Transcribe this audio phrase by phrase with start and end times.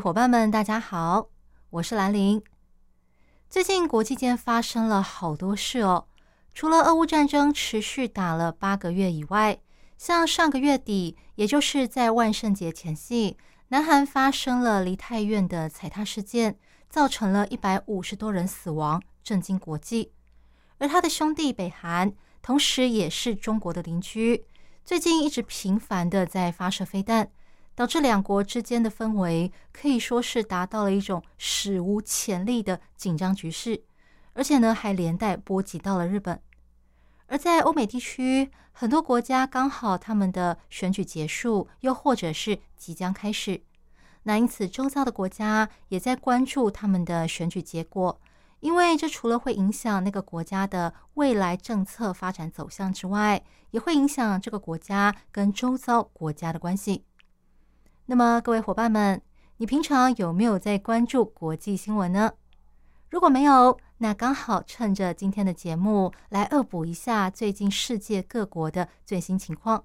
[0.00, 1.28] 伙伴们，大家好，
[1.68, 2.42] 我是兰陵。
[3.50, 6.06] 最近国际间发生了好多事哦，
[6.54, 9.60] 除了俄乌战争持续打了八个月以外，
[9.98, 13.36] 像上个月底，也就是在万圣节前夕，
[13.68, 16.56] 南韩发生了梨泰院的踩踏事件，
[16.88, 20.12] 造成了一百五十多人死亡，震惊国际。
[20.78, 24.46] 而他的兄弟北韩，同时也是中国的邻居，
[24.82, 27.30] 最近一直频繁的在发射飞弹。
[27.80, 33.84] 导致两国之间的氛围可以说是达到了一种史无前例的紧张局势，
[34.34, 36.38] 而且呢，还连带波及到了日本。
[37.28, 43.62] 而在欧美地区，很多国家刚好他们的选举结束，又或者是即将开始，
[44.24, 48.20] 那因此周遭的国家也在关注他们的选举结果，
[48.60, 57.06] 因为这除了会影响那个国家的未来政策发展走向之外，也会影响这个国家跟周遭国家的关系。
[58.10, 59.22] 那么，各位伙伴们，
[59.58, 62.32] 你平常有没有在关注国际新闻呢？
[63.08, 69.80] 如果没有，那刚好趁着今天的节目来恶补一下最近世界各国的最新情况。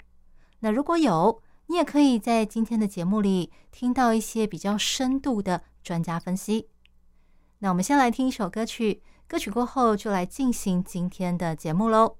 [0.61, 6.67] 那如果有，你也可以在今天的节目里听到一些比较深度的专家分析。
[7.59, 12.17] 那我们先来听一首歌曲，歌曲过后就来进行今天的节目喽。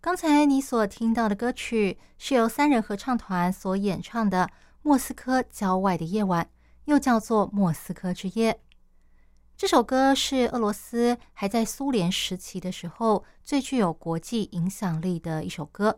[0.00, 4.50] 刚才你所听到的歌曲是由三人合唱团所演唱的。
[4.84, 6.50] 莫斯科郊外的夜晚，
[6.86, 8.60] 又叫做莫斯科之夜。
[9.56, 15.96] 这首歌是俄罗斯还在苏联时期的时候最具有国际影响力的一首歌。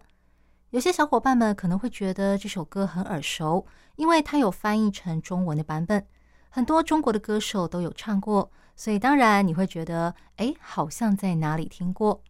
[0.69, 3.65] 有些小伙伴们可能会觉得这首歌很耳熟，
[3.97, 6.07] 因为它有翻译成中文的版本，
[6.51, 12.23] 很多中国的歌手都有唱过，所以当然你会觉得，哎，好像在哪里听过。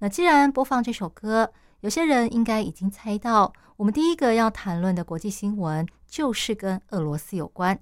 [0.00, 7.78] 那既然播放这首歌，有些人应该已经猜到，我们第一个要谈论的国际新闻就是跟俄罗斯有关。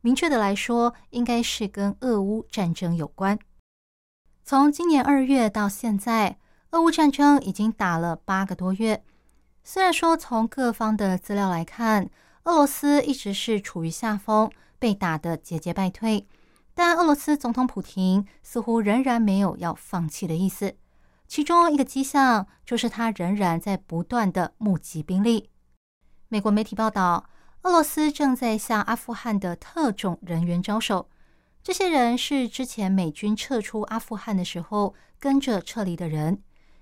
[0.00, 3.38] 明确的来说，应该是跟俄乌战争有关。
[4.44, 6.38] 从今年二月到现在，
[6.70, 9.04] 俄乌战争已经打了八个多月。
[9.62, 12.10] 虽然说从各方的资料来看，
[12.44, 16.26] 俄罗斯一直是处于下风，被打得节节败退，
[16.74, 20.74] 但俄罗斯总统普京似乎仍然没有要放弃的意思。
[21.26, 25.50] 其中一个迹象就是他仍然在不断的募集兵力。
[26.28, 27.28] 美国媒体报道，
[27.62, 31.08] 俄罗斯正在向阿富汗的特种人员招手。
[31.62, 36.40] 这些人是之前美军撤出阿富汗的时候跟着撤离的人，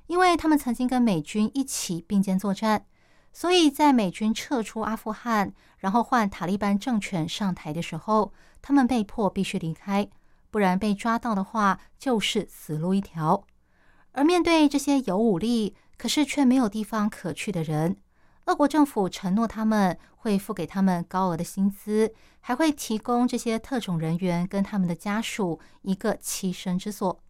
[0.09, 2.85] 因为他们曾经跟美军一起并肩作战，
[3.33, 10.07] 所以在美军撤出阿富汗，然后换塔利班政权上台的时候，他们被迫必须离开，
[10.51, 13.47] 不然被抓到的话就是死路一条。
[14.15, 17.97] 而面对这些有武力可是却没有地方可去的人，
[18.47, 27.21] 俄国政府承诺他们会付给他们高额的薪资，还会提供这些特种人员跟他们的家属一个栖身之所。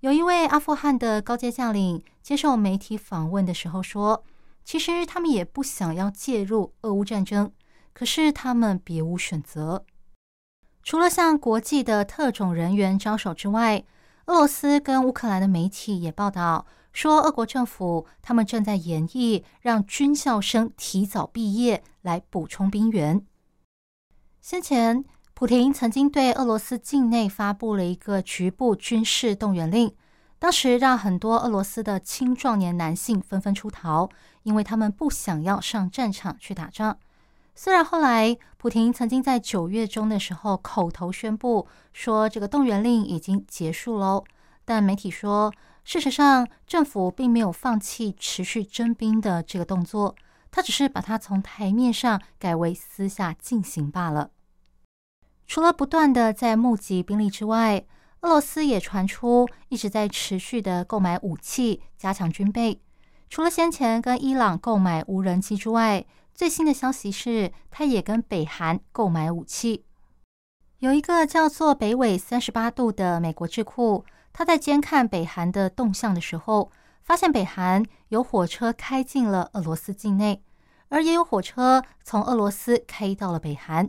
[0.00, 4.22] 有一位阿富汗的高阶将领接受媒体访问的时候说
[4.64, 7.50] ：“其实他们也不想要介入俄乌战争，
[7.92, 9.84] 可是他们别无选择，
[10.84, 13.84] 除了向国际的特种人员招手之外。”
[14.26, 23.24] 俄罗斯跟乌克兰的媒体也报道说，俄国政府他们正在研议让军校生提早毕业来补充兵员。
[24.40, 29.94] 先前，普廷曾经对俄罗斯境内发布了一个局部军事动员令，
[30.40, 34.08] 当时让很多俄罗斯的青壮年男性纷纷出逃，
[34.42, 36.98] 因为他们不想要上战场去打仗。
[37.58, 44.22] 虽然后来普廷曾经在九月中的时候口头宣布说这个动员令已经结束喽，
[44.66, 45.50] 但媒体说，
[45.82, 50.14] 事实上政府并没有放弃持续征兵的这个动作，
[50.50, 54.30] 他只是把它从台面上改为私下进行罢了。
[55.46, 57.86] 除了不断的在募集兵力之外，
[58.20, 62.82] 俄罗斯也传出一直在持续的购买武器，加强军备。
[63.30, 66.04] 除了先前跟伊朗购买无人机之外，
[66.36, 69.86] 最新的消息是，他也跟北韩购买武器。
[70.80, 74.04] 有一个叫做“北纬三十八度”的美国智库，
[74.34, 76.70] 他在监看北韩的动向的时候，
[77.02, 80.42] 发现北韩有火车开进了俄罗斯境内，
[80.88, 83.88] 而也有火车从俄罗斯开到了北韩。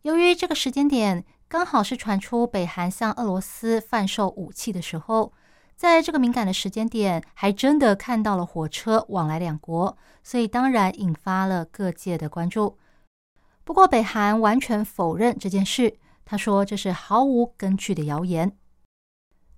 [0.00, 5.34] 由于这个时间点刚好是传出北韩向俄罗斯贩售武器的时候，
[5.76, 12.78] 在这个敏感的时间点，还真的看到了火车往来两国，所以当然引发了各界的关注。
[13.64, 18.56] 不过，北韩完全否认这件事，他说这是毫无根据的谣言。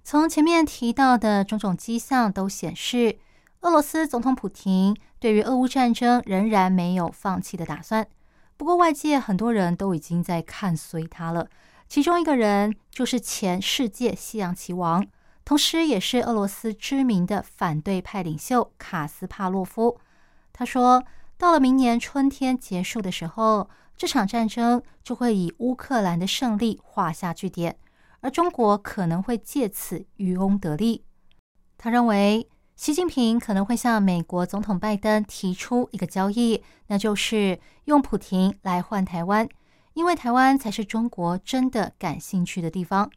[0.02, 3.18] 从前面提到的种种迹象都显示，
[3.60, 8.06] 俄罗斯总统普京对于俄乌战争仍然没有放弃的打算。
[8.56, 11.48] 不过，外界很多人都已经在看随他了。
[11.88, 15.04] 其中一个人就是前世界西洋棋王，
[15.46, 19.98] 同时也是俄罗斯知名的反对派领袖卡斯帕洛夫。
[20.52, 21.02] 他说，
[21.38, 23.70] 到了明年春天结束的时候。
[23.98, 27.78] 这场战争就会以乌克兰的胜利画下句点，
[28.20, 31.02] 而中国可能会借此渔翁得利。
[31.78, 39.48] 他认为，习近平可能会向美国总统拜登提出一个交易，那就是用普廷来换台湾，
[39.94, 43.10] 因为台湾才是中国真的感兴趣的地方。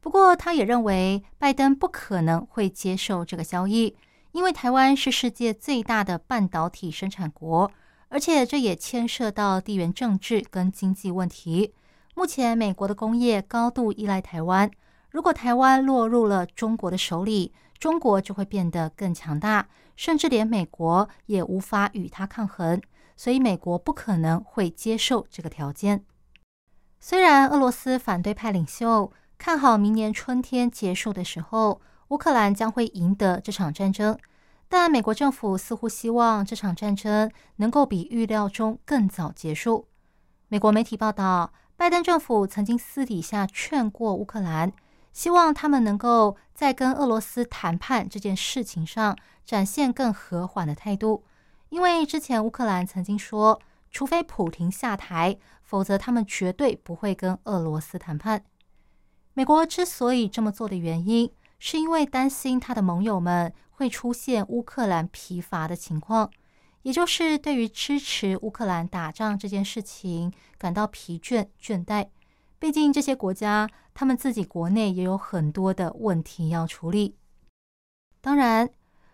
[0.00, 3.96] 不过，他也认为拜登不可能会接受这个交易，
[4.32, 7.70] 因为台湾是世界最大的半导体生产国。
[8.10, 11.74] 而且这也牵涉到地缘政治跟经济问题。
[12.14, 14.70] 目前美国的工业高度依赖台湾，
[15.10, 22.80] 如果台湾落入了中国的手里，中国就会变得更强大，甚至连美国也无法与它抗衡。
[23.14, 26.04] 所以美国不可能会接受这个条件。
[26.98, 34.18] 虽然俄罗斯反对派领袖看好明年春天结束的时候，乌克兰将会赢得这场战争。
[34.68, 39.86] 但美国政府似乎希望这场战争能够比预料中更早结束。
[40.48, 44.72] 美国媒体报道，拜登政府曾经私底下劝过乌克兰，
[45.12, 51.24] 希望他们能够在跟俄罗斯谈判这件事情上展现更和缓的态度，
[51.70, 53.58] 因为之前乌克兰曾经说，
[53.90, 58.42] 除非普廷下台，否则他们绝对不会跟俄罗斯谈判。
[59.38, 61.30] 美国之所以这么做的原因，
[61.60, 63.54] 是因为担心他的盟友们。
[63.70, 66.28] 会出现乌克兰疲乏的情况，
[66.82, 72.08] 也就是对于支持乌克兰打仗这件事情感到疲倦倦怠。
[72.58, 77.14] 毕竟这些国家他们自己国内也有很多的问题要处理。
[78.20, 78.68] 当然，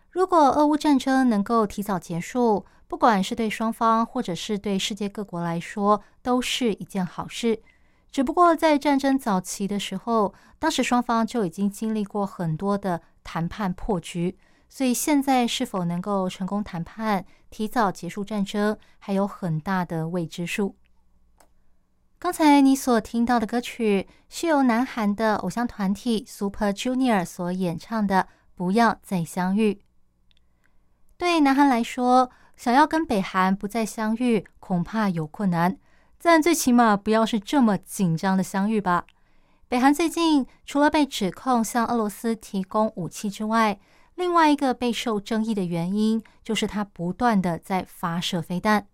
[0.08, 7.60] 如果俄乌战争能够提早结束，不管是对双方或者是对世界各国来说，都是一件好事。
[8.14, 14.38] 只不过在战争早期的时候，当时双方就已经经历过很多的谈判破局。
[14.68, 20.76] 所以现在是否能够成功谈判、提早结束战争，还有很大的未知数。
[22.20, 28.22] 刚才你所听到的歌曲是由南韩的偶像团体 Super Junior 所演唱的
[28.54, 29.72] 《不要再相遇》。
[31.16, 35.76] 对南韩来说，想要跟北韩不再相遇，恐怕有困难，
[36.26, 39.04] 但最起码不要是这么紧张的相遇吧。
[39.68, 43.78] 北韩最近除了被指控向俄罗斯提供武器之外，
[44.14, 48.86] 另外一个备受争议的原因，就是它不断的在发射飞弹。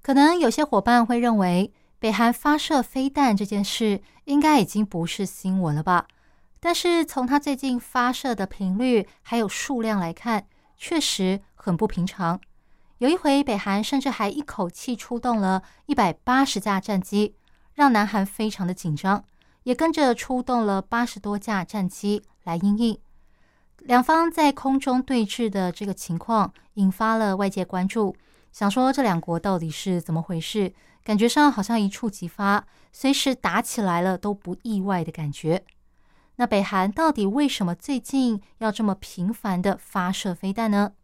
[0.00, 6.06] 可能有些伙伴会认为，北韩发射飞弹这件事应该已经不是新闻了吧？
[6.60, 12.40] 但是从它最近发射的频率还有数量来看，确实很不平常。
[12.98, 17.36] 有一回，北韩甚至还一口气出动了一百八十架战机，
[17.74, 19.24] 让南韩非常的紧张，
[19.62, 22.98] 也跟着出动了八十多架战机来应应。
[23.78, 28.16] 两方在空中对峙的这个情况，引发了外界关注，
[28.50, 30.74] 想说这两国到底是怎么回事？
[31.04, 35.64] 感觉上好像一触即发，随时打起来了都不意外的感觉。
[36.34, 40.94] 那北韩到底为什么最近要这么频繁的发射飞弹呢？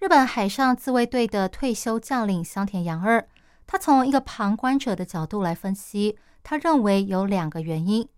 [0.00, 3.28] 日本海上自卫队的退休将领香田洋二，
[3.66, 8.08] 他从一个旁观者的角度来分析，他认为有两个原因。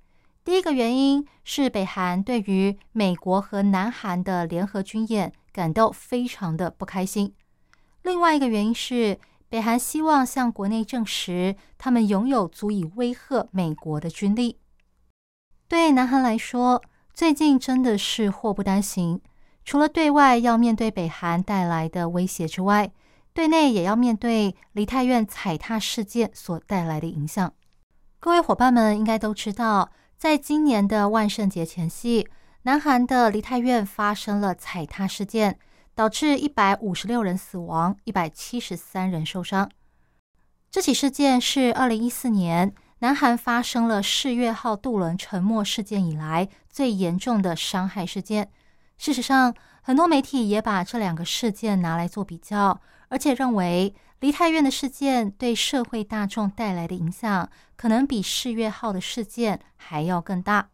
[0.45, 7.35] 第一个原因是北韩对于美国和南韩的联合军演感到非常的不开心。
[8.03, 9.19] 另外一个原因是
[9.49, 14.59] 北韩希望向国内证实他们拥有足以威吓美国的军力。
[15.67, 16.83] 对南韩来说，
[17.15, 19.21] 最近真的是祸不单行，
[19.64, 22.90] 除了对外要面对北韩带来的威胁之外，
[23.33, 27.52] 对内也要面对梨泰院踩踏事件所带来的影响。
[28.19, 29.90] 各位伙伴们应该都知道。
[30.17, 32.29] 在今年的万圣节前夕，
[32.64, 35.59] 南韩的梨泰院发生了踩踏事件，
[35.95, 39.71] 导致一百五十六人死亡，一百七十三人受伤。
[40.71, 48.50] 这起事件是二零一四年南韩发生了世越号渡轮沉没事件以来最严重的伤害事件。
[49.00, 60.69] 事实上，很多媒体也把这两个事件拿来做比较，而且认为梨泰院的事件对社会大众带来的影响，可能比世月号的事件还要更大。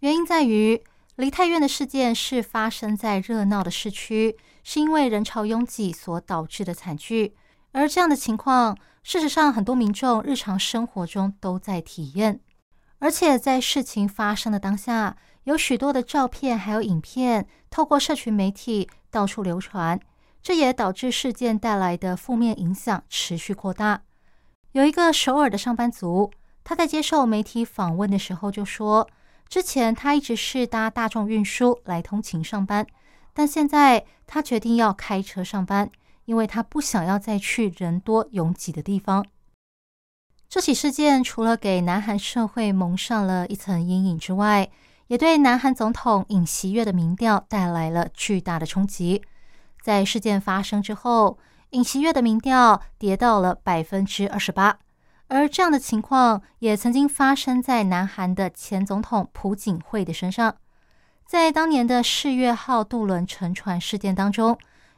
[0.00, 0.82] 原因在于，
[1.14, 7.36] 梨泰院的事件是发生在热闹的市区，是因为人潮拥挤所导致的惨剧。
[7.70, 12.40] 而这样的情况，事实上很多民众日常生活中都在体验。
[12.98, 15.16] 而且在事情发生的当下，
[15.50, 20.00] 有许多的照片还有影片透过社群媒体到处流传。
[20.42, 24.00] 这也导致事件带来的负面影响持续扩大。
[24.72, 26.30] 有一个首尔的上班族，
[26.64, 29.06] 他在接受媒体访问的时候就说
[29.50, 32.86] ：“之前他一直是搭大众运输来通勤上班，
[33.34, 35.90] 但现在他决定要开车上班，
[36.24, 39.26] 因为他不想要再去人多拥挤的地方。”
[40.48, 44.70] 这起事件除了给南韩社会蒙上了一层阴影之外，
[45.10, 49.20] 也对南韩总统尹锡悦的民调带来了巨大的冲击。
[49.82, 51.36] 在事件发生之后，
[51.70, 54.78] 尹锡悦的民调跌到了百分之二十八，
[55.26, 60.54] 而这样的情况也曾经发生在南韩的前总统朴槿惠的身上。
[61.26, 64.56] 在当年的世越号渡轮沉船事件当中，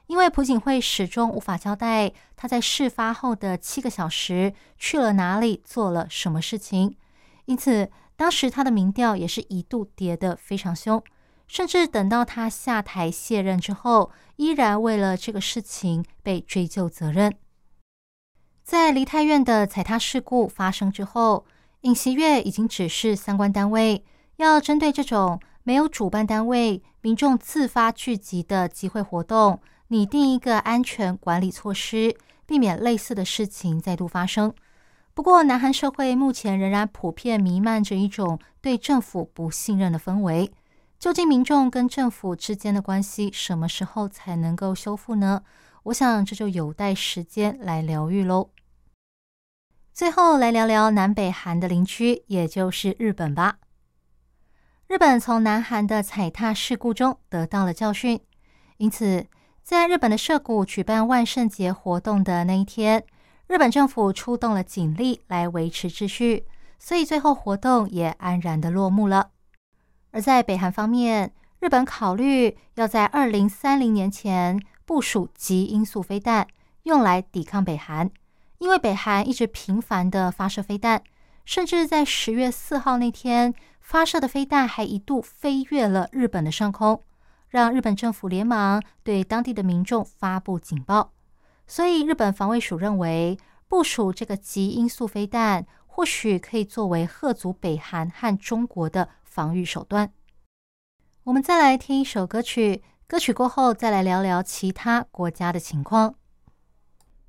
[0.09, 6.95] 因为朴槿惠始终无法交代他在事发后的七个小时去了哪里，做了什么事情，
[7.47, 7.91] 因此
[8.23, 11.03] 当时他的民调也是一度跌得非常凶。
[11.49, 17.35] 甚至等到他下台卸任之后，依然为了这个事情被追究责任。
[18.63, 21.45] 在梨泰院的踩踏事故发生之后，
[21.81, 24.05] 尹锡悦已经指示相关单位
[24.37, 34.55] 要针对这种没有主办单位、民众自发聚集的集会活动，拟定一个安全管理措施，避免类似的事情再度发生。
[35.15, 40.51] 不过，南韩社会目前仍然普遍弥漫着一种对政府不信任的氛围。
[40.99, 45.43] 究竟民众跟政府之间的关系什么时候才能够修复呢？
[45.85, 48.51] 我想这就有待时间来疗愈喽。
[49.93, 53.59] 最后来聊聊南北韩的邻居，也就是日本吧。
[54.87, 58.21] 日本从南韩的踩踏事故中得到了教训，
[58.77, 59.27] 因此
[59.63, 63.05] 在日本的涉谷举办万圣节活动的那一天，
[63.49, 66.47] 日本政府出动了警力来维持秩序，
[66.79, 69.31] 所以最后活动也安然的落幕了。
[70.11, 76.47] 而在北韩方面，日本考虑要在二零三零年前部署极音速飞弹，
[76.85, 78.11] 用来抵抗北韩。
[78.59, 81.03] 因为北韩一直频繁的发射飞弹，
[81.45, 87.03] 甚至在十月四号那天发射的飞弹还一度飞越了日本的上空，
[87.49, 91.13] 让日本政府连忙对当地的民众发布警报。
[91.67, 93.39] 所以，日本防卫署认为
[93.69, 99.09] 部署这个极音速飞弹，或许可以作为吓阻北韩和中国的。
[99.33, 100.13] 防御手段。
[101.25, 106.17] 我们再来听一首歌曲，歌曲过后再来聊聊其他国家的情况。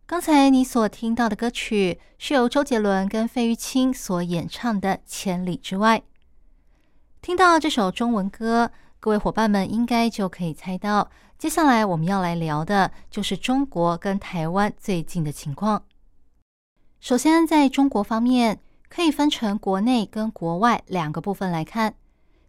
[0.05, 5.99] 刚才你所听到的歌曲是由周杰伦跟费玉清所演唱的《千里之外》。
[7.21, 11.09] 听到这首中文歌，各位伙伴们应该就可以猜到，
[11.43, 15.83] 接下来我们要来聊的就是中国跟台湾最近的情况。
[17.01, 18.62] 首先，在中国方面。
[18.88, 21.95] 可以分成国内跟国外两个部分来看。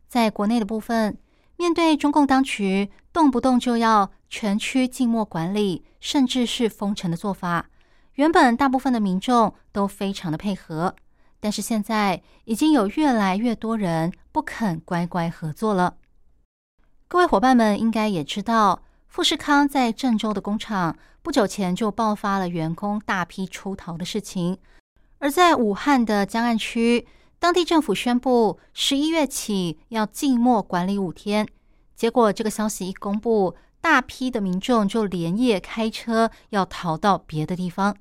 [0.07, 1.19] 在国内的部分，
[1.57, 7.67] 面对中共当局动不动就要全区静默管理，甚至是封城的做法，
[8.13, 10.95] 原本大部分的民众都非常的配合，
[11.41, 15.97] 但是现在已经有越来越多人不肯乖乖合作了。
[17.07, 24.59] 各位伙伴们应该也知道，富士康在郑州的工厂不久前就爆发了员工大批出逃的事情。
[25.19, 27.07] 而在武汉的江岸区，
[27.39, 31.47] 当地政府宣布十一月起要静默管理五天。
[31.95, 37.97] 结果这个消息一公布，大批的民众就连夜开车要逃到别的地方。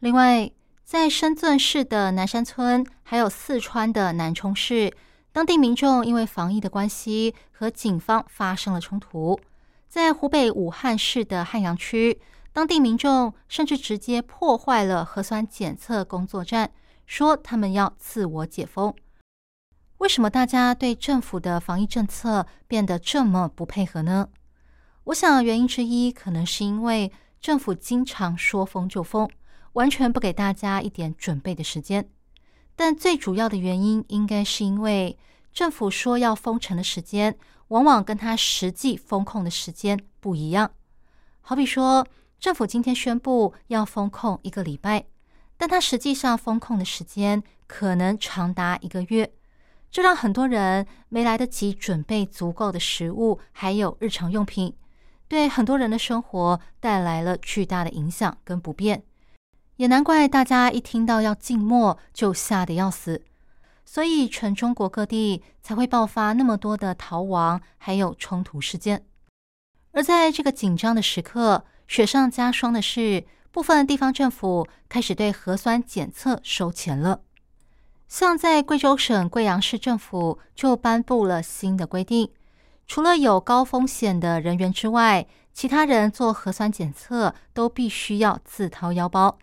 [0.00, 0.50] 另外，
[0.84, 4.92] 在深圳市的南山村，还有四川的南充市，
[5.32, 9.40] 当地民众因为防疫的关系和警方发生了冲突。
[9.88, 12.20] 在湖北武汉市的汉阳区。
[12.54, 16.70] 当地民众甚至直接破坏了核酸检测工作站，
[17.06, 18.94] 说他们要自我解封。
[19.96, 24.28] 为什么大家对政府的防疫政策变得这么不配合呢？
[25.04, 27.10] 我想原因之一可能是因为
[27.40, 29.30] 政府经常说封就封，
[29.72, 32.06] 完全不给大家一点准备的时间。
[32.76, 35.18] 但最主要的原因应该是因为
[35.52, 37.36] 政府说要封城的时间，
[37.68, 40.70] 往往跟他实际封控的时间不一样。
[41.40, 42.06] 好比说。
[42.42, 45.04] 政府今天宣布要封控一个礼拜，
[45.56, 49.32] 但它实际上封控的时间可能长达一个月，
[49.92, 54.74] 这让很多人没来得及准备足够的食物，还有日常用品，
[55.28, 59.04] 对很多人的生活带来了巨大的影响跟不便。
[59.82, 63.24] 也难怪大家一听到要静默就吓得要死。
[63.84, 69.04] 所以，全中国各地才会爆发那么多的逃亡还有冲突事件。
[69.90, 77.22] 而在这个紧张的时刻，雪上加霜的是，部分地方政府开始对核酸检测收钱了。
[78.06, 82.30] 像在贵州省贵阳市政府就颁布了新的规定，
[82.86, 89.38] 除了有高风险的人员之外，其他人做核酸检测都必须要自掏腰包。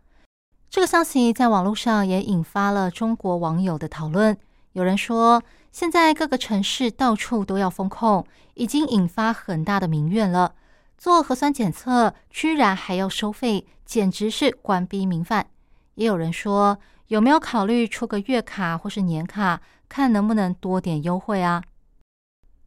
[0.70, 4.38] 这个消息在网络上也引发了中国网友的讨论。
[4.74, 8.24] 有人说，现在各个城市到处都要封控，
[8.54, 10.54] 已经引发很大的民怨了。
[10.96, 15.48] 做核酸检测居然还要收费，简直是官逼民反。
[15.96, 21.64] 也有人说，有没有考虑出个月卡或是年卡，看能不能多点优惠啊？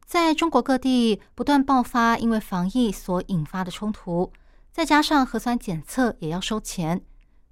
[0.05, 4.33] 在中国各地不断爆发因为防疫所引发的冲突，
[4.73, 7.01] 再加上核酸检测也要收钱。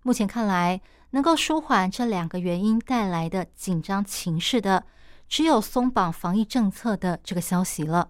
[0.04, 0.82] 目前看来，
[1.12, 4.84] 能够舒缓这两个原因带来的紧张情势的，
[5.30, 8.10] 只有松绑防疫政策的这个消息了。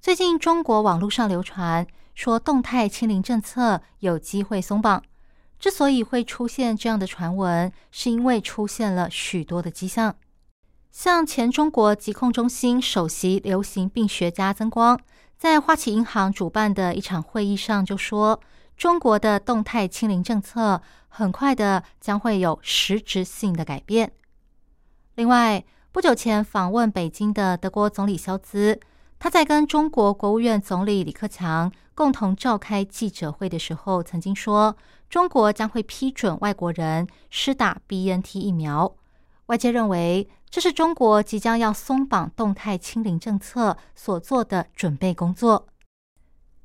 [0.00, 1.86] 最近，中国网络上流传
[2.16, 5.00] 说动态清零政策有机会松绑。
[5.60, 10.16] 之所以会出现这样的传闻，是因为出现了许多的迹象。
[10.90, 14.98] 像前中国疾控中心首席流行病学家曾光，
[15.38, 18.40] 在花旗银行主办的一场会议上就说。
[18.82, 24.10] 中国的动态清零政策很快的将会有实质性的改变。
[25.14, 28.80] 另外，不久前访问北京的德国总理肖兹，
[29.20, 34.76] 他在跟中国国务院总理李克强共同召开记者会的时候，曾经说
[35.08, 38.96] 中国将会批准外国人施打 BNT 疫苗。
[39.46, 45.68] 外界认为这是中国即将要松绑动态清零政策所做的准备工作。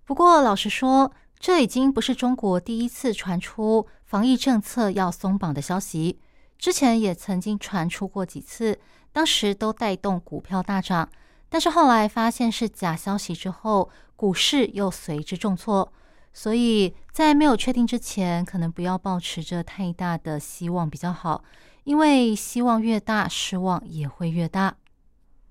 [0.03, 6.19] 不过，老实说，这已经不是中国第一次传出防疫政策要松绑的消息，
[6.57, 8.79] 之前也曾经传出过几次，
[9.11, 11.09] 当时都带动股票大涨，
[11.47, 15.93] 但是后来发现是假消息之后，股市又随之重挫。
[16.33, 21.43] 所以在没有确定之前，可能不要抱持着太大的希望比较好，
[21.83, 24.75] 因为希望越大，失望也会越大，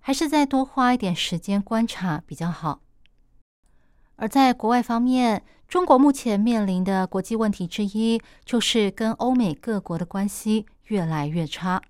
[0.00, 2.80] 还是再多花一点时间观察比较好。
[4.14, 11.82] 而在国外方面，中国目前面临的国际问题之一，就是跟欧美各国的关系越来越差。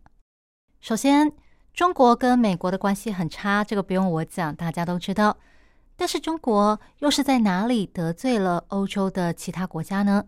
[0.81, 1.31] 首先，
[1.75, 5.37] 中国跟美国的关系很差，这个不用我讲，大家都知道。
[5.95, 10.25] 但是，中国又是在哪里得罪了欧洲的其他国家呢？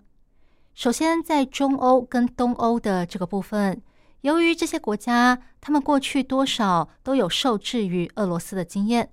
[0.74, 3.80] 首先，在中欧跟东欧的这个部分，
[4.20, 9.11] 由于这些国家，他们过去多少都有受制于俄罗斯的经验。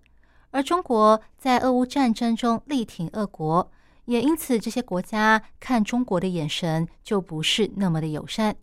[0.52, 3.72] 而中国在俄乌战争中力挺俄国，
[4.06, 8.56] 也因此这些国家看中国的眼神就不是那么的友善。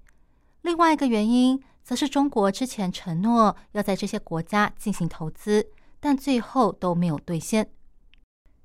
[0.62, 7.68] 另外一个原因，则是中国之前承诺要在这些国家进行投资，但最后都没有兑现。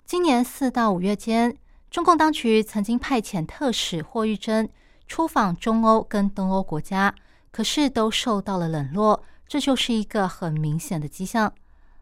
[0.06, 1.58] 今年四到五月间，
[1.90, 4.70] 中共当局曾经派遣特使霍玉珍
[5.08, 7.13] 出访中欧跟东欧国家，
[7.52, 11.52] 可是都受到了冷落，这就是一个很明显的迹象。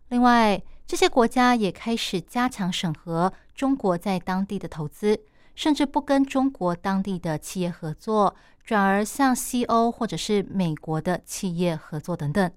[0.09, 5.19] 另外，这些国家也开始加强审核中国在当地的投资，
[5.55, 12.51] 甚至不跟中国当地的企业合作，转而向西欧或者是美国的企业合作等等。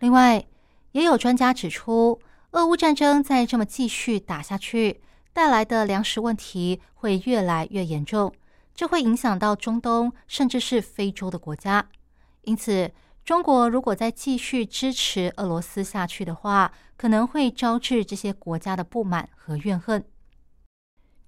[0.00, 0.44] 另外，
[0.92, 5.00] 也有专家指出，俄乌战争再这么继续打下去，
[5.32, 8.30] 带来的粮食问题会越来越严重，
[8.74, 11.88] 这会影响到中东甚至是非洲的国家，
[12.42, 12.92] 因此。
[13.24, 20.04] 中国如果再继续支持俄罗斯下去的话，可能会招致这些国家的不满和怨恨。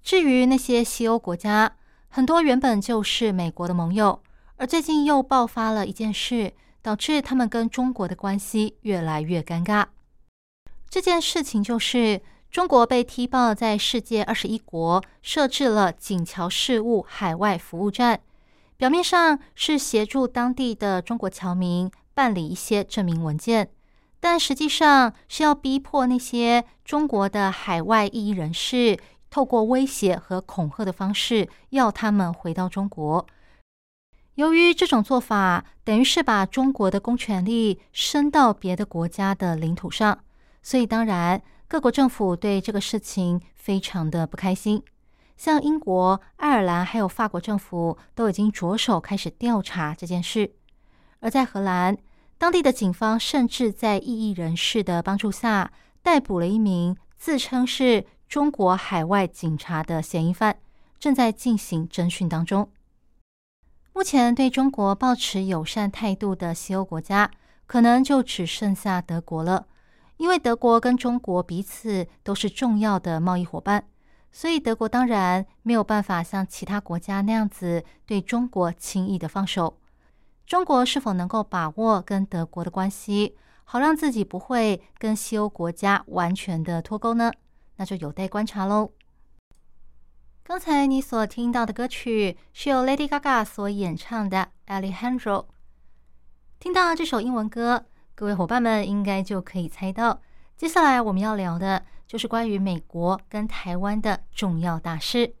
[0.01, 1.75] 至于那些西欧国家，
[2.07, 4.21] 很多原本就是美国的盟友，
[4.57, 9.85] 而最近又爆发了一件事，导致他们跟中国的关系越来越尴尬。
[10.89, 18.21] 这件事情就是中国被踢爆在世界二十一国设置了锦桥事务海外服务站。
[18.75, 23.69] 表面上是协助当地的中国侨民办理一些证明文件，
[24.19, 33.25] 但实际上是要逼迫那些中国的海外异议人士，透过威胁和恐吓的方式，要他们回到中国。
[34.35, 40.19] 由于这种做法等于是把中国的公权力伸到别的国家的领土上，
[40.61, 44.81] 所以当然各国政府对这个事情非常的不开心。
[45.35, 50.53] 像英国、爱尔兰还有法国政府都已经着手开始调查这件事，
[51.19, 51.97] 而在荷兰，
[52.39, 60.57] 当地的警方甚至在异议人士的帮助下逮捕了一名自称是中国海外警察的嫌疑犯，
[60.97, 62.71] 正在进行侦讯当中。
[63.91, 67.29] 目前对中国保持友善态度的西欧国家，
[67.67, 69.67] 可能就只剩下德国了。
[70.15, 73.83] 因为德国跟中国彼此都是重要的贸易伙伴，
[74.31, 79.77] 所以德国当然没有办法像其他国家那样子对中国轻易的放手。
[80.49, 87.31] 中国是否能够把握跟德国的关系，好让自己不会跟西欧国家完全的脱钩呢？
[87.75, 88.91] 那就有待观察喽。
[90.41, 94.49] 刚才你所听到的歌曲是由 Lady Gaga 所演唱的
[94.81, 95.21] 《Alejandro》。
[96.59, 97.85] 听到这首英文歌。
[98.15, 100.19] 各位伙伴们应该就可以猜到，
[100.57, 105.35] 接下来我们要聊的就是关于美国跟台湾的重要大事。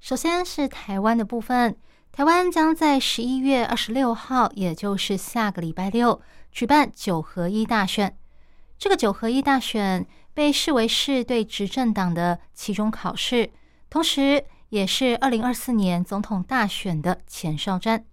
[0.00, 1.78] 首先是台湾的部分，
[2.16, 6.18] 台湾将在十一月二十六号，也就是下个礼拜六，
[6.50, 8.16] 举办九合一大选。
[8.78, 13.52] 这个九合一大选被视为是对执政党的期中考试，
[13.90, 18.06] 同时也是二零二四年总统大选的前哨战。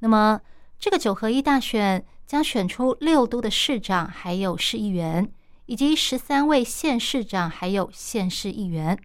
[0.00, 0.38] 那么，
[0.78, 2.04] 这个九合一大选。
[2.26, 5.30] 将选出六都的市长，还有市议员，
[5.66, 8.98] 以及十三位县市长，还有县市议员。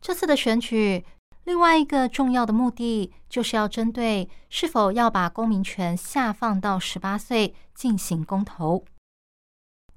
[0.00, 1.04] 这次的选举，
[1.44, 8.84] 另外一个重要的目的，就是要针对是否要把公民权下放到十八岁进行公投。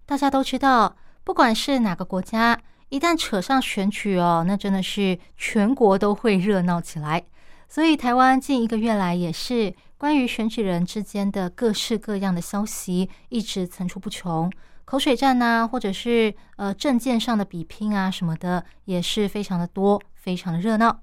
[0.05, 7.25] 大家都知道，不管是哪个国家，一旦扯上选举哦，那真的是全国都会热闹起来。
[7.67, 9.73] 所以，台湾近一个月来也是。
[9.99, 14.47] 关于选举人之间的各式各样的消息一直层出不穷，
[14.85, 20.99] 口水战呐，或者是呃证件上的比拼啊什么的，也是非常的多，非常的热闹。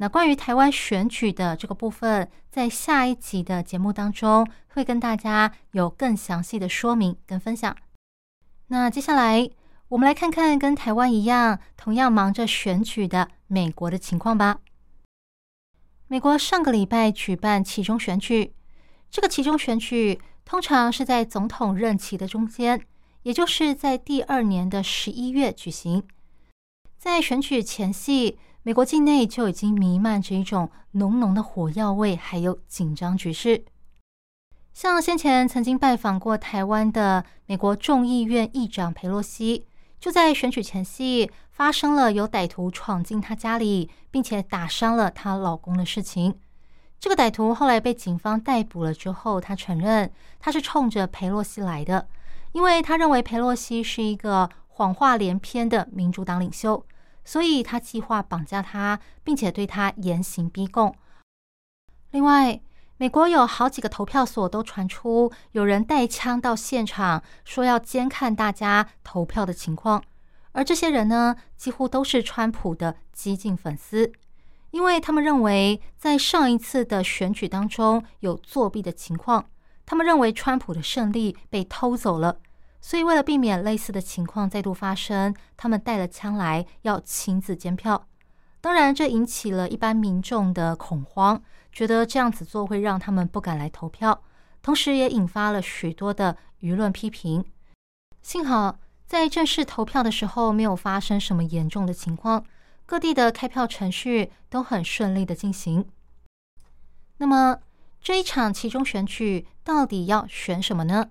[0.00, 7.76] 那关于台湾选举的这个部分，在下一集的节目当中会跟大家有更详细的说明跟分享。
[8.68, 9.50] 那接下来
[9.88, 14.60] 我们来看看跟台湾一样同样忙着选举的美国的情况吧。
[16.08, 18.54] 美国上个礼拜举办其中选举，
[19.10, 22.80] 这个其中选举通常是在总统任期的中间，
[23.24, 26.02] 也就是在第二年的十一月举行。
[26.96, 33.64] 在选举前夕，美国境内就已经弥漫着一种浓浓的火药味，还有紧张局势。
[34.72, 39.66] 像先前曾经拜访过台湾的美国众议院议长佩洛西。
[39.98, 46.38] 就在选举前夕，发生了有歹徒闯进她家里，并且打伤了她老公的事情。
[46.98, 52.08] 这个歹徒后来被警方逮捕了之后，他承认他是冲着佩洛西来的，
[52.52, 56.82] 因为他认为佩洛西是一个谎话连篇的民主党领袖，
[57.24, 60.94] 所以他计划绑架他，并且对他严刑逼供。
[62.10, 62.60] 另外，
[62.96, 70.02] 美国有好几个投票所都传出有人带枪到现场，说要监看大家投票的情况。
[70.52, 74.12] 而这些人呢，几乎都是川普的激进粉丝，
[74.72, 79.48] 因为他们认为在上一次的选举当中有作弊的情况，
[79.86, 82.40] 他们认为川普的胜利被偷走了，
[82.80, 88.06] 所以为了避免类似的情况再度发生，他们带了枪来要亲自监票。
[88.60, 91.42] 当然，这引起了一般民众的恐慌。
[91.72, 94.22] 觉得这样子做会让他们不敢来投票，
[94.60, 97.44] 同时也引发了许多的舆论批评。
[98.22, 102.44] 幸好在正式投票的时候没有发生什么严重的情况，
[102.86, 105.86] 各地的开票程序都很顺利的进行。
[107.18, 107.58] 那么
[108.02, 111.10] 这一场其中选举到底要选什么呢？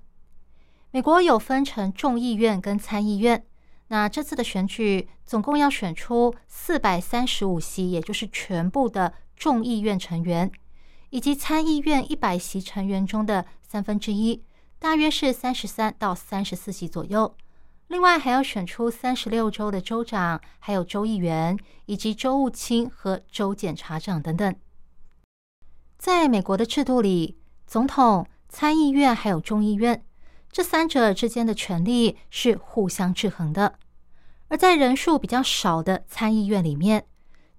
[0.91, 3.45] 美国有分成众议院跟参议院，
[3.87, 9.13] 那这次的选举总共要选出四百三十五席，也就是全部的。
[9.39, 10.51] 众议院成员
[11.11, 14.43] 以及参议院一百席成员中的三分之一，
[14.79, 17.33] 大约是三十三到三十四席左右。
[17.87, 24.53] 另外还要选出三十六州的州长，还有州议员，以及州务卿和州检察长等等。
[25.97, 30.03] 在美国的制度里，总统、参议院还有众议院
[30.51, 33.75] 这三者之间的权力是互相制衡的。
[34.47, 37.05] 而在人数比较少的参议院里面，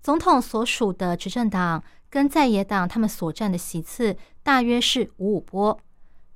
[0.02, 5.78] 总统所属的执政党跟在野党，他们所占的席次大约是五五波，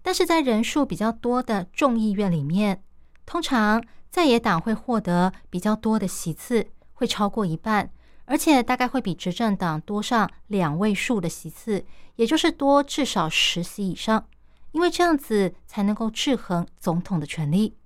[0.01, 2.83] 但是在人数比较多的众议院里面，
[3.27, 7.90] 通常在野党会获得比较多的席次，会超过一半，
[8.27, 14.29] 而且大概会比执政党多上两位数的席次，也就是多至少十席以上，
[14.75, 17.77] 因为这样子才能够制衡总统的权力。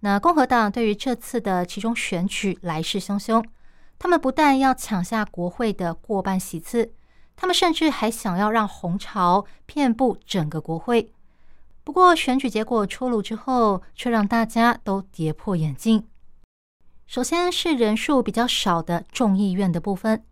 [0.00, 3.42] 那共和党对于这次的其中选举来势汹汹。
[3.98, 6.92] 他们不但要抢下国会的过半席次，
[7.36, 11.12] 他们甚至还想要让红潮遍布整个国会。
[11.84, 16.08] 不过，选举结果出炉之后，却让大家都跌破眼镜。
[17.06, 20.24] 首先是人数比较少的众议院的部分，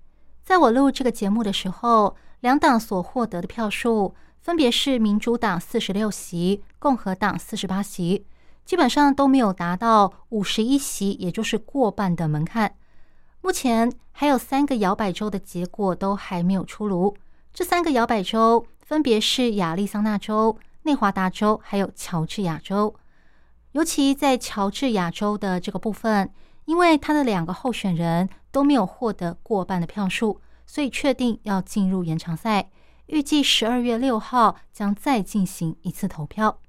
[0.42, 8.24] 在我录这个节目的时候，两党所获得的票数分别是民主党四十六席，共和党四十八席，
[8.64, 12.74] 基本上都没有达到五十一席，也就是过半的门槛。
[13.42, 17.16] 目前还有三个摇摆州的结果都还没有出炉，
[17.53, 22.94] 这三个摇摆州分别是亚利桑那州、内华达州还有乔治亚州。
[23.72, 26.31] 尤其在乔治亚州的这个部分，
[26.64, 30.40] 因为他的两个候选人都没有获得过半的票数。
[30.66, 32.70] 所以确定要进入延长赛，
[33.10, 36.60] 预计十二月六号将再进行一次投票。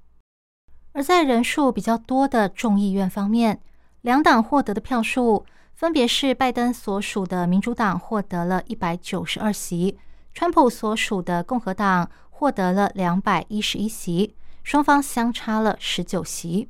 [0.90, 3.60] 而在人数比较多的众议院方面，
[4.00, 9.96] 两党获得的票数分别是拜登所属的民主党获得了一百九十二席，
[10.34, 16.68] 川普所属的共和党获得了两百一十一席，双方相差了十九席。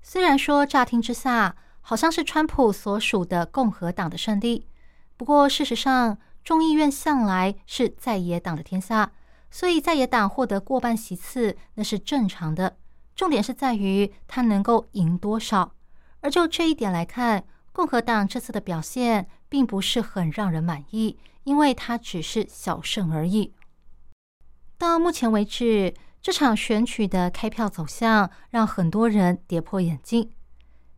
[0.00, 4.66] 虽然说乍听之下好像是川普所属的共和党的胜利，
[5.18, 6.16] 不过事实上。
[6.46, 9.10] 众议院向来是在野党的天下，
[9.50, 12.76] 所以在野党获得过半席次那是正常的。
[13.16, 15.74] 重点是在于他能够赢多少。
[16.20, 23.52] 而就这一点来看，共和党这次的表现并不是很让人满意，因为他只是小胜而已。
[24.78, 30.30] 到目前为止，这场选举的开票走向让很多人跌破眼镜。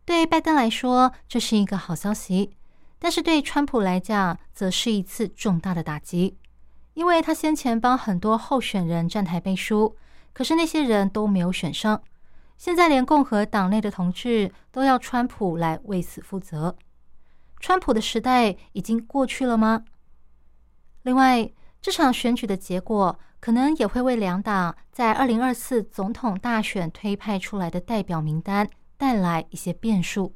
[0.05, 2.51] 对拜登来说，这是一个好消息。
[3.01, 6.37] 但是对川普来讲，则是一次重大的打击，
[6.95, 9.95] 因为他先前帮很多候选人站台背书，
[10.33, 12.03] 可是那些人都没有选上，
[12.57, 16.75] 现在连共和党内的同志都要川普来为此负责。
[17.61, 19.85] 川普的时代已经过去了吗？
[21.03, 21.49] 另外，
[21.81, 30.35] 这场选举的结果可能也会为两党在二零二四总统大选推派出来的代表名单带来一些变数。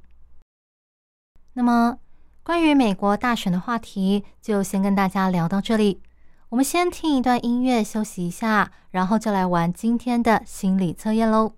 [1.51, 1.99] 那么。
[2.43, 6.01] 关于美国大选的话题，就先跟大家聊到这里。
[6.49, 11.53] 我们先听一段音乐休息一下，然后就来玩今天的心理测验喽。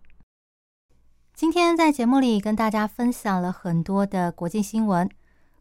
[1.33, 5.09] 今天在节目里跟大家分享了很多的国际新闻，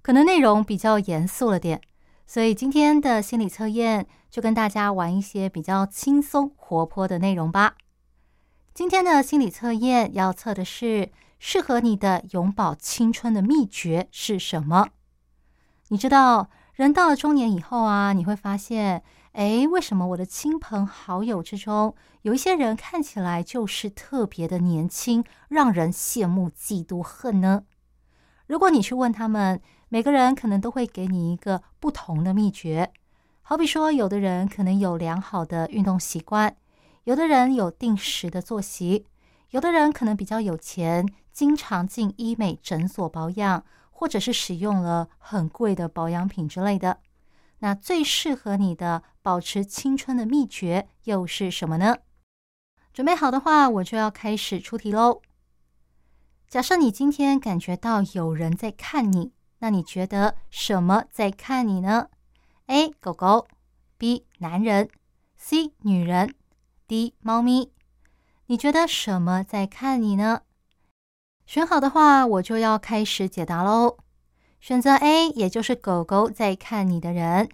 [0.02, 1.80] 可能内容比较严肃了点，
[2.26, 7.76] 所以今天的心理测验就跟大家玩一些比较轻松活泼的内容吧。
[8.74, 14.88] 今天的心理测验要测的是适合你的永葆青春的秘诀是什么？
[15.88, 27.64] 你知道，人到了中年以后啊，你会发现，哎，为什么我的亲朋好友之中有一些人看起来就是特别的年轻，让人羡慕、嫉妒、恨呢？
[28.46, 32.90] 如果你去问他们，每个人可能都会给你一个不同的秘诀。
[33.42, 36.56] 好比说，有的人可能有良好的运动习惯，
[37.04, 39.06] 有的人有定时的作息，
[39.50, 43.64] 有的人可能比较有钱，经常进医美诊所保养。
[43.96, 46.98] 或者是使用了很贵的保养品之类的，
[47.60, 51.96] 那最适合你的保持青春的秘诀又是什么呢？
[52.92, 55.22] 准备好的话，我就要开始出题喽。
[56.48, 62.08] 假设你今天感觉到有人在看你，那你觉得什么在看你呢
[62.66, 62.90] ？A.
[63.00, 63.46] 狗狗
[63.96, 64.26] ，B.
[64.38, 64.90] 男人
[65.36, 65.72] ，C.
[65.82, 66.34] 女人
[66.86, 67.14] ，D.
[67.20, 67.72] 猫咪。
[68.46, 70.42] 你觉得什么在看你呢？
[71.46, 73.98] 选好的话，我就要开始解答喽。
[74.60, 77.48] 选择 A，也就是狗狗在看你的人。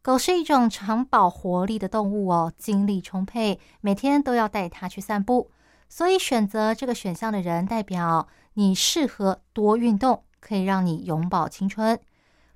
[0.00, 5.50] 狗是一种长保活力的动物哦，精力充沛，每天都要带它去散步。
[5.88, 11.98] 所以选择这个选项的人，代表你适合多运动，可以让你永葆青春。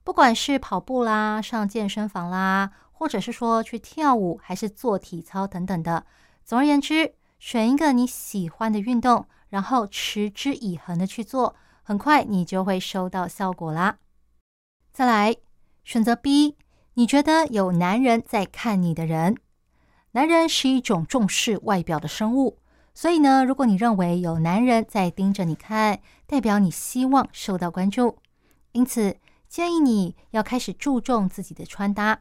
[0.05, 6.07] 不管是跑步啦、上健身房啦，或者是说去跳舞，还是做体操等等的。
[6.45, 9.27] 总而言之，选一个你喜欢的运动。
[9.49, 13.99] 然后持之以恒的去做，很快你就会收到效果啦。
[14.93, 15.37] 再来
[15.85, 16.57] 选择 B，
[16.95, 19.37] 你觉得有男人在看你的人，
[20.13, 22.59] 男人是一种重视外表的生物，
[22.95, 28.19] 所以呢，如果你认为有男人在盯着你看，代表你希望受到关注，
[28.73, 29.17] 因此
[29.49, 32.21] 建议你要开始注重自己的穿搭，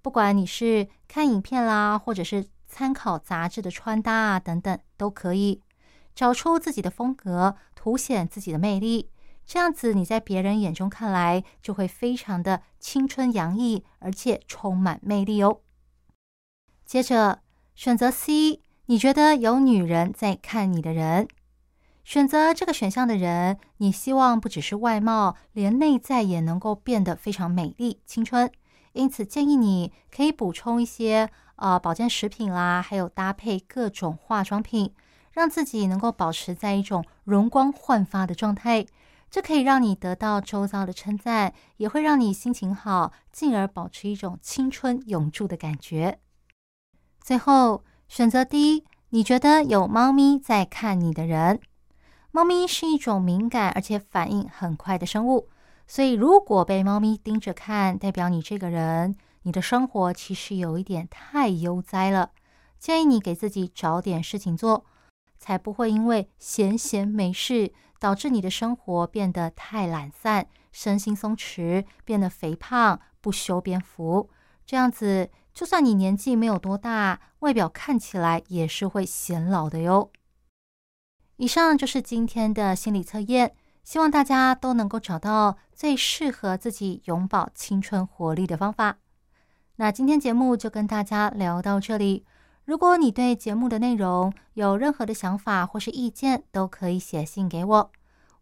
[0.00, 5.62] 不管你是看影片啦，或者是参考杂志的穿搭啊等等，都可以。
[6.16, 9.10] 找出自己的风格，凸显自己的魅力，
[9.46, 15.60] 这样子你在别人眼中看来就会非常的青春洋溢，而且充满魅力哦。
[16.86, 17.42] 接着
[17.74, 21.28] 选择 C，你觉得有女人在看你的人，
[22.02, 28.50] 选择这个选项的人，你希望不只是外貌，连内在也能够变得非常美丽、青春，
[28.94, 34.94] 因此建议你可以补充一些呃保健食品啦，还有搭配各种化妆品。
[35.36, 38.86] 让自己能够保持在一种容光焕发的状态，
[39.30, 46.20] 这可以让你得到周遭的称赞，也会让你心情好，进而保持一种青春永驻的感觉。
[47.20, 51.60] 最后选择 D，你觉得有猫咪在看你的人。
[52.30, 55.50] 猫咪是一种敏感而且反应很快的生物，
[55.86, 62.30] 所以如果被猫咪盯着看，代表你这个人，你的生活其实有一点太悠哉了。
[62.78, 64.86] 建议你给自己找点事情做，
[65.38, 74.30] 才不会因为闲闲没事，导致你的生活变得太懒散，身心松弛，变得肥胖，不修边幅。
[74.64, 80.10] 这样子，就算你年纪没有多大，外表看起来也是会显老的哟。
[81.36, 88.98] 以上就是今天的心理测验，希望大家都能够找到最适合自己永葆青春活力的方法。
[89.76, 92.24] 那今天节目就跟大家聊到这里。
[92.66, 97.92] 如果你对节目的内容有任何的想法或是意见，都可以写信给我。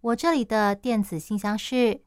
[0.01, 2.01] 我这里的电子信箱是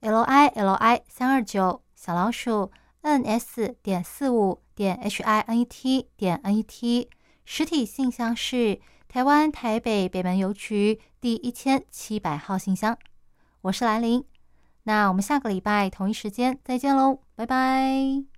[0.00, 2.70] l i l i 三二九小老鼠
[3.00, 7.08] n s 点四五点 h i n e t 点 n e t，
[7.46, 8.80] 实体信箱是。
[9.08, 12.96] 台湾台北北门邮局第一千七百号信箱，
[13.60, 14.24] 我是兰陵。
[14.84, 18.31] 那我们下个礼拜同一时间再见喽，拜拜。